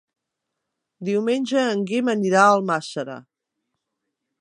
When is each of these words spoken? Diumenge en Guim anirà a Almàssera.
Diumenge 1.09 1.67
en 1.75 1.85
Guim 1.91 2.11
anirà 2.17 2.43
a 2.47 2.57
Almàssera. 2.57 3.19